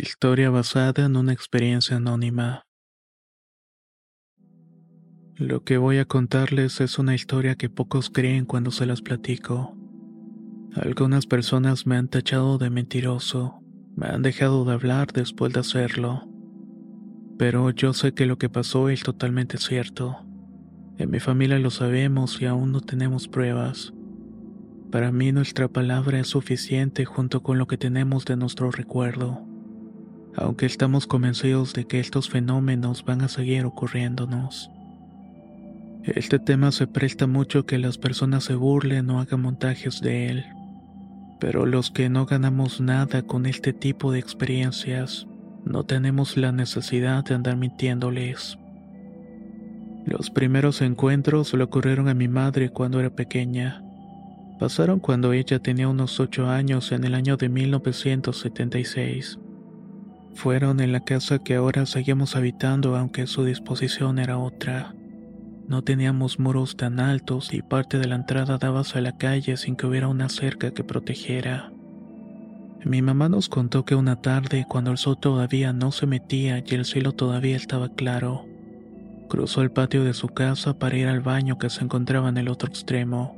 [0.00, 2.62] Historia basada en una experiencia anónima.
[5.34, 9.76] Lo que voy a contarles es una historia que pocos creen cuando se las platico.
[10.74, 13.60] Algunas personas me han tachado de mentiroso,
[13.96, 16.28] me han dejado de hablar después de hacerlo.
[17.36, 20.24] Pero yo sé que lo que pasó es totalmente cierto.
[20.96, 23.92] En mi familia lo sabemos y aún no tenemos pruebas.
[24.92, 29.47] Para mí nuestra palabra es suficiente junto con lo que tenemos de nuestro recuerdo
[30.40, 34.70] aunque estamos convencidos de que estos fenómenos van a seguir ocurriéndonos.
[36.04, 40.44] Este tema se presta mucho que las personas se burlen o hagan montajes de él,
[41.40, 45.26] pero los que no ganamos nada con este tipo de experiencias,
[45.64, 48.58] no tenemos la necesidad de andar mintiéndoles.
[50.06, 53.82] Los primeros encuentros le ocurrieron a mi madre cuando era pequeña.
[54.58, 59.38] Pasaron cuando ella tenía unos 8 años en el año de 1976.
[60.34, 64.94] Fueron en la casa que ahora seguimos habitando aunque su disposición era otra.
[65.66, 69.76] No teníamos muros tan altos y parte de la entrada daba hacia la calle sin
[69.76, 71.72] que hubiera una cerca que protegiera.
[72.84, 76.74] Mi mamá nos contó que una tarde, cuando el sol todavía no se metía y
[76.74, 78.46] el cielo todavía estaba claro,
[79.28, 82.48] cruzó el patio de su casa para ir al baño que se encontraba en el
[82.48, 83.37] otro extremo.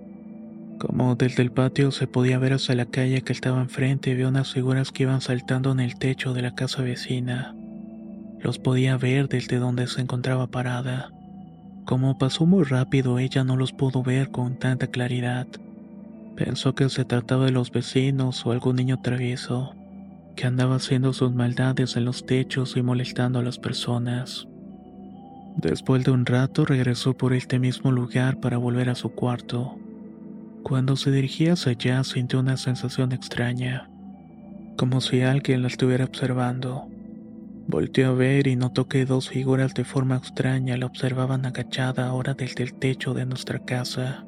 [0.81, 4.50] Como desde el patio se podía ver hacia la calle que estaba enfrente, vio unas
[4.50, 7.55] figuras que iban saltando en el techo de la casa vecina.
[8.39, 11.11] Los podía ver desde donde se encontraba parada.
[11.85, 15.46] Como pasó muy rápido, ella no los pudo ver con tanta claridad.
[16.35, 19.74] Pensó que se trataba de los vecinos o algún niño travieso,
[20.35, 24.48] que andaba haciendo sus maldades en los techos y molestando a las personas.
[25.57, 29.80] Después de un rato regresó por este mismo lugar para volver a su cuarto.
[30.63, 33.91] Cuando se dirigía hacia allá sintió una sensación extraña,
[34.77, 36.89] como si alguien la estuviera observando.
[37.67, 42.35] Volteó a ver y notó que dos figuras de forma extraña la observaban agachada ahora
[42.35, 44.25] desde el techo de nuestra casa.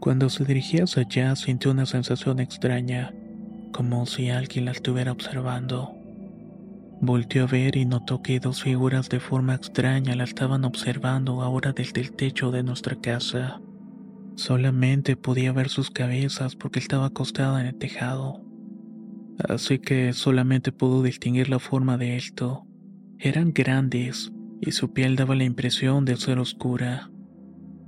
[0.00, 3.12] Cuando se dirigía hacia allá sintió una sensación extraña,
[3.72, 5.94] como si alguien la estuviera observando.
[7.00, 11.72] Volteó a ver y notó que dos figuras de forma extraña la estaban observando ahora
[11.72, 13.60] desde el techo de nuestra casa.
[14.36, 18.44] Solamente podía ver sus cabezas porque estaba acostada en el tejado.
[19.48, 22.66] Así que solamente pudo distinguir la forma de esto.
[23.18, 27.10] Eran grandes y su piel daba la impresión de ser oscura,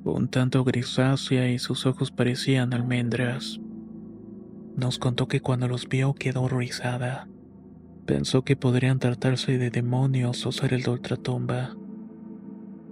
[0.05, 3.61] un tanto grisácea y sus ojos parecían almendras.
[4.77, 7.29] Nos contó que cuando los vio quedó horrorizada.
[8.07, 11.77] Pensó que podrían tratarse de demonios o ser el de ultratumba.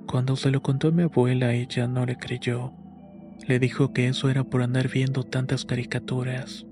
[0.07, 2.73] Cuando se lo contó a mi abuela, ella no le creyó.
[3.47, 6.67] Le dijo que eso era por andar viendo tantas caricaturas,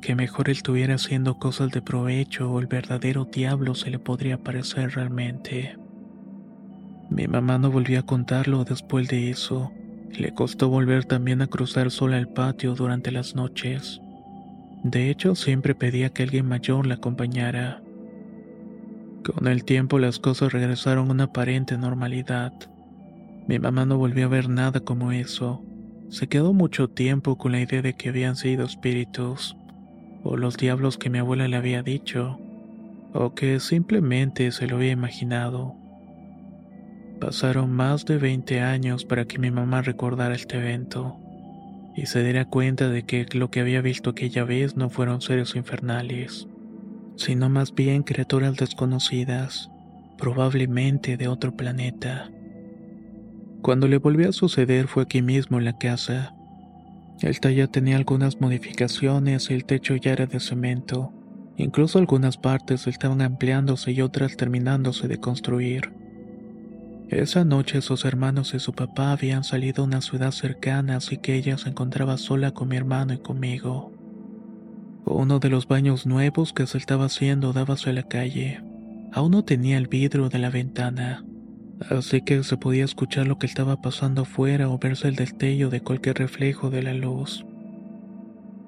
[0.00, 4.92] que mejor estuviera haciendo cosas de provecho o el verdadero diablo se le podría aparecer
[4.94, 5.76] realmente.
[7.10, 9.72] Mi mamá no volvió a contarlo después de eso.
[10.10, 14.00] Le costó volver también a cruzar sola el patio durante las noches.
[14.82, 17.82] De hecho, siempre pedía que alguien mayor la acompañara.
[19.24, 22.52] Con el tiempo las cosas regresaron a una aparente normalidad.
[23.46, 25.62] Mi mamá no volvió a ver nada como eso.
[26.10, 29.56] Se quedó mucho tiempo con la idea de que habían sido espíritus,
[30.24, 32.38] o los diablos que mi abuela le había dicho,
[33.12, 35.74] o que simplemente se lo había imaginado.
[37.20, 41.18] Pasaron más de 20 años para que mi mamá recordara este evento
[41.98, 45.56] y se diera cuenta de que lo que había visto aquella vez no fueron seres
[45.56, 46.46] infernales,
[47.16, 49.68] sino más bien criaturas desconocidas,
[50.16, 52.30] probablemente de otro planeta.
[53.62, 56.34] Cuando le volvió a suceder fue aquí mismo en la casa.
[57.20, 61.12] Esta ya tenía algunas modificaciones y el techo ya era de cemento.
[61.56, 65.92] Incluso algunas partes estaban ampliándose y otras terminándose de construir.
[67.08, 71.34] Esa noche sus hermanos y su papá habían salido a una ciudad cercana, así que
[71.34, 73.90] ella se encontraba sola con mi hermano y conmigo.
[75.04, 78.62] Uno de los baños nuevos que se estaba haciendo daba hacia la calle.
[79.12, 81.24] Aún no tenía el vidrio de la ventana
[81.90, 85.80] así que se podía escuchar lo que estaba pasando afuera o verse el destello de
[85.80, 87.44] cualquier reflejo de la luz.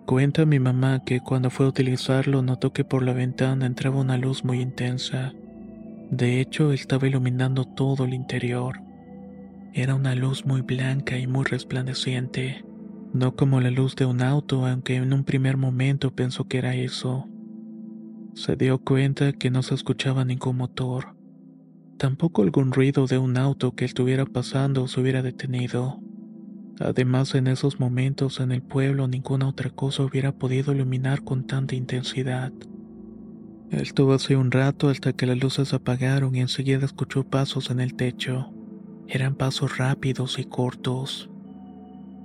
[0.06, 4.16] Cuenta mi mamá que cuando fue a utilizarlo notó que por la ventana entraba una
[4.16, 5.32] luz muy intensa.
[6.10, 8.80] De hecho, estaba iluminando todo el interior.
[9.72, 12.64] Era una luz muy blanca y muy resplandeciente,
[13.12, 16.74] no como la luz de un auto, aunque en un primer momento pensó que era
[16.74, 17.28] eso.
[18.34, 21.14] Se dio cuenta que no se escuchaba ningún motor,
[22.00, 26.00] tampoco algún ruido de un auto que estuviera pasando se hubiera detenido.
[26.80, 31.74] Además, en esos momentos en el pueblo ninguna otra cosa hubiera podido iluminar con tanta
[31.74, 32.52] intensidad.
[33.70, 37.94] Estuvo así un rato hasta que las luces apagaron y enseguida escuchó pasos en el
[37.94, 38.50] techo.
[39.06, 41.28] Eran pasos rápidos y cortos.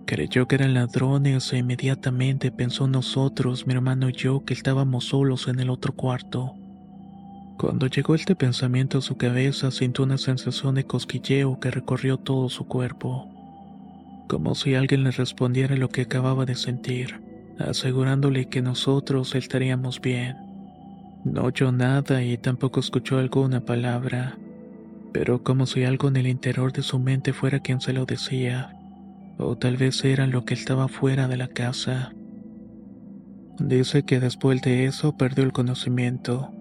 [0.05, 5.03] Creyó que eran ladrones e inmediatamente pensó en nosotros, mi hermano y yo, que estábamos
[5.03, 6.53] solos en el otro cuarto.
[7.57, 12.49] Cuando llegó este pensamiento a su cabeza, sintió una sensación de cosquilleo que recorrió todo
[12.49, 13.29] su cuerpo,
[14.27, 17.21] como si alguien le respondiera lo que acababa de sentir,
[17.59, 20.35] asegurándole que nosotros estaríamos bien.
[21.23, 24.37] No oyó nada y tampoco escuchó alguna palabra
[25.15, 28.75] pero como si algo en el interior de su mente fuera quien se lo decía,
[29.37, 32.11] o tal vez era lo que estaba fuera de la casa.
[33.57, 36.51] Dice que después de eso perdió el conocimiento.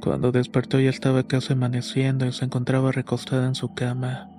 [0.00, 4.30] Cuando despertó ya estaba casi amaneciendo y se encontraba recostada en su cama.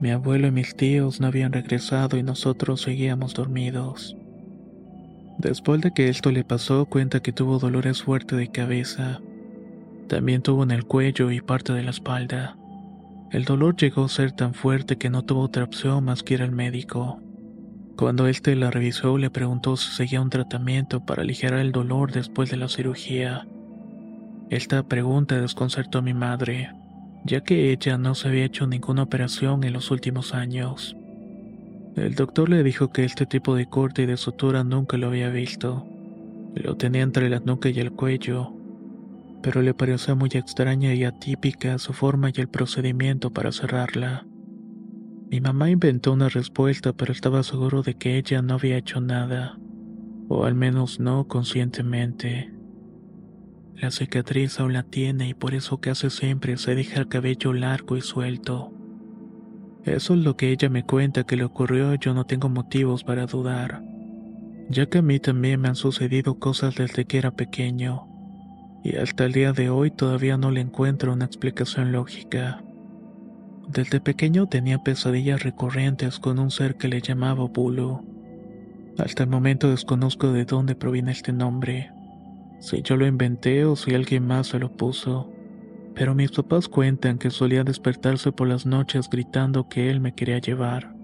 [0.00, 4.16] Mi abuelo y mis tíos no habían regresado y nosotros seguíamos dormidos.
[5.38, 9.20] Después de que esto le pasó, cuenta que tuvo dolores fuertes de cabeza.
[10.08, 12.56] También tuvo en el cuello y parte de la espalda.
[13.30, 16.42] El dolor llegó a ser tan fuerte que no tuvo otra opción más que ir
[16.42, 17.20] al médico.
[17.96, 22.50] Cuando éste la revisó, le preguntó si seguía un tratamiento para aligerar el dolor después
[22.50, 23.46] de la cirugía.
[24.50, 26.72] Esta pregunta desconcertó a mi madre,
[27.24, 30.96] ya que ella no se había hecho ninguna operación en los últimos años.
[31.94, 35.30] El doctor le dijo que este tipo de corte y de sutura nunca lo había
[35.30, 35.86] visto.
[36.56, 38.52] Lo tenía entre la nuca y el cuello,
[39.40, 44.26] pero le pareció muy extraña y atípica su forma y el procedimiento para cerrarla.
[45.30, 49.60] Mi mamá inventó una respuesta, pero estaba seguro de que ella no había hecho nada,
[50.28, 52.59] o al menos no conscientemente.
[53.76, 57.96] La cicatriz aún la tiene y por eso casi siempre se deja el cabello largo
[57.96, 58.72] y suelto.
[59.84, 63.26] Eso es lo que ella me cuenta que le ocurrió yo no tengo motivos para
[63.26, 63.82] dudar,
[64.68, 68.10] ya que a mí también me han sucedido cosas desde que era pequeño
[68.82, 72.62] y hasta el día de hoy todavía no le encuentro una explicación lógica.
[73.68, 78.04] Desde pequeño tenía pesadillas recurrentes con un ser que le llamaba Bulu.
[78.98, 81.90] Hasta el momento desconozco de dónde proviene este nombre,
[82.60, 85.32] si yo lo inventé o si alguien más se lo puso,
[85.94, 90.38] pero mis papás cuentan que solía despertarse por las noches gritando que él me quería
[90.38, 90.94] llevar.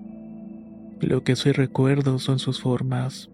[1.00, 3.31] Lo que sí recuerdo son sus formas,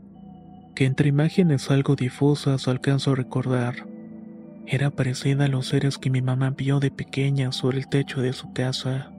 [0.74, 3.92] que entre imágenes algo difusas alcanzo a recordar
[4.66, 8.32] era parecida a los seres que mi mamá vio de pequeña sobre el techo de
[8.32, 9.10] su casa.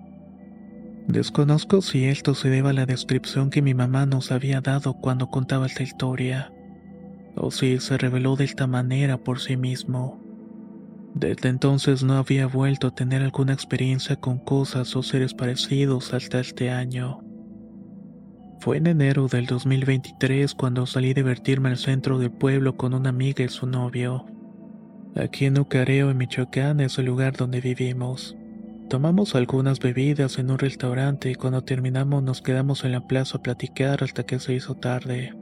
[1.08, 5.30] Desconozco si esto se deba a la descripción que mi mamá nos había dado cuando
[5.30, 6.53] contaba esta historia,
[7.36, 10.20] o si se reveló de esta manera por sí mismo.
[11.14, 16.40] Desde entonces no había vuelto a tener alguna experiencia con cosas o seres parecidos hasta
[16.40, 17.24] este año.
[18.60, 23.10] Fue en enero del 2023 cuando salí a divertirme al centro del pueblo con una
[23.10, 24.26] amiga y su novio.
[25.16, 28.36] Aquí en Ucareo, en Michoacán, es el lugar donde vivimos.
[28.90, 33.42] Tomamos algunas bebidas en un restaurante y cuando terminamos nos quedamos en la plaza a
[33.42, 35.34] platicar hasta que se hizo tarde.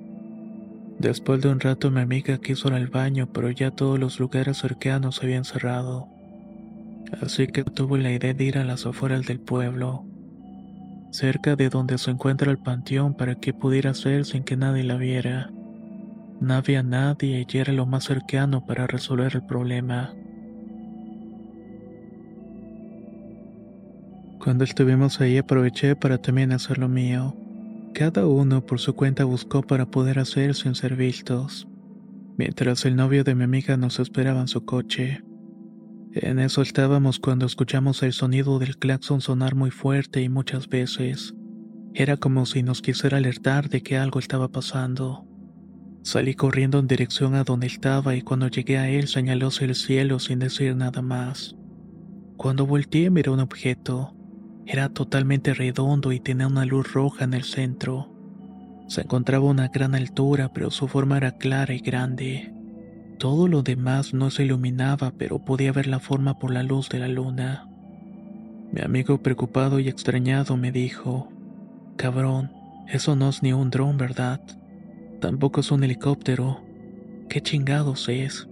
[1.01, 4.59] Después de un rato mi amiga quiso ir al baño, pero ya todos los lugares
[4.59, 6.07] cercanos se habían cerrado.
[7.23, 10.05] Así que tuvo la idea de ir a las afueras del pueblo,
[11.09, 14.97] cerca de donde se encuentra el panteón para que pudiera hacer sin que nadie la
[14.97, 15.49] viera.
[16.39, 20.13] No había nadie y era lo más cercano para resolver el problema.
[24.37, 27.35] Cuando estuvimos ahí aproveché para también hacer lo mío.
[27.93, 31.67] Cada uno por su cuenta buscó para poder hacer sin ser vistos,
[32.37, 35.21] mientras el novio de mi amiga nos esperaba en su coche.
[36.13, 41.33] En eso estábamos cuando escuchamos el sonido del claxon sonar muy fuerte y muchas veces.
[41.93, 45.27] Era como si nos quisiera alertar de que algo estaba pasando.
[46.03, 49.75] Salí corriendo en dirección a donde estaba y cuando llegué a él señaló hacia el
[49.75, 51.55] cielo sin decir nada más.
[52.37, 54.15] Cuando volteé miré un objeto.
[54.65, 58.11] Era totalmente redondo y tenía una luz roja en el centro.
[58.87, 62.53] Se encontraba a una gran altura, pero su forma era clara y grande.
[63.17, 66.99] Todo lo demás no se iluminaba, pero podía ver la forma por la luz de
[66.99, 67.67] la luna.
[68.71, 71.29] Mi amigo preocupado y extrañado me dijo,
[71.97, 72.51] Cabrón,
[72.87, 74.41] eso no es ni un dron, ¿verdad?
[75.19, 76.61] Tampoco es un helicóptero.
[77.29, 78.47] ¿Qué chingados es?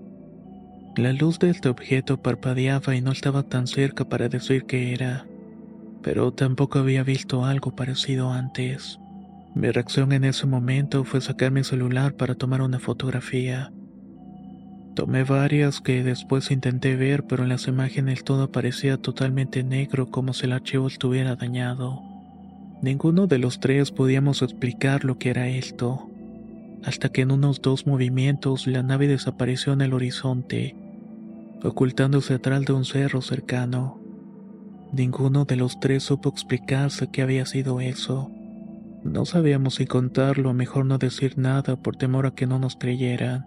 [0.95, 5.25] La luz de este objeto parpadeaba y no estaba tan cerca para decir qué era,
[6.01, 8.99] pero tampoco había visto algo parecido antes.
[9.55, 13.71] Mi reacción en ese momento fue sacar mi celular para tomar una fotografía.
[14.95, 20.33] Tomé varias que después intenté ver, pero en las imágenes todo parecía totalmente negro como
[20.33, 22.01] si el archivo estuviera dañado.
[22.81, 26.09] Ninguno de los tres podíamos explicar lo que era esto,
[26.83, 30.75] hasta que en unos dos movimientos la nave desapareció en el horizonte,
[31.63, 33.98] ocultándose atrás de un cerro cercano.
[34.91, 38.31] Ninguno de los tres supo explicarse qué había sido eso.
[39.03, 42.75] No sabíamos si contarlo o mejor no decir nada por temor a que no nos
[42.75, 43.45] creyeran.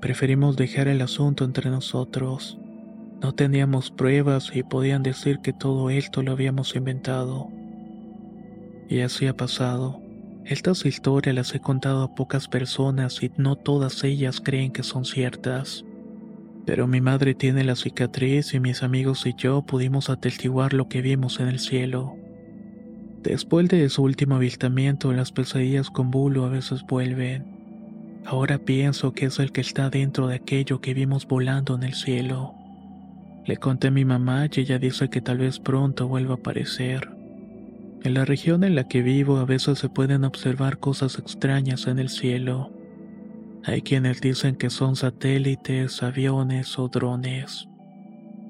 [0.00, 2.58] Preferimos dejar el asunto entre nosotros.
[3.22, 7.48] No teníamos pruebas y podían decir que todo esto lo habíamos inventado.
[8.88, 10.00] Y así ha pasado.
[10.44, 15.04] Estas historias las he contado a pocas personas y no todas ellas creen que son
[15.04, 15.84] ciertas.
[16.64, 21.02] Pero mi madre tiene la cicatriz y mis amigos y yo pudimos atestiguar lo que
[21.02, 22.16] vimos en el cielo.
[23.22, 27.44] Después de su último avistamiento, las pesadillas con bulo a veces vuelven.
[28.24, 31.94] Ahora pienso que es el que está dentro de aquello que vimos volando en el
[31.94, 32.54] cielo.
[33.44, 37.10] Le conté a mi mamá y ella dice que tal vez pronto vuelva a aparecer.
[38.04, 41.98] En la región en la que vivo a veces se pueden observar cosas extrañas en
[41.98, 42.72] el cielo.
[43.64, 47.68] Hay quienes dicen que son satélites, aviones o drones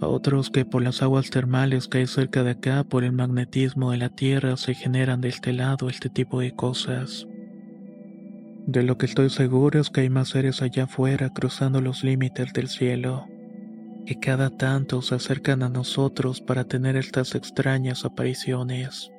[0.06, 3.98] otros que por las aguas termales que hay cerca de acá por el magnetismo de
[3.98, 7.26] la Tierra se generan de este lado este tipo de cosas.
[8.66, 12.52] De lo que estoy seguro es que hay más seres allá afuera cruzando los límites
[12.52, 13.26] del cielo,
[14.06, 19.10] que cada tanto se acercan a nosotros para tener estas extrañas apariciones.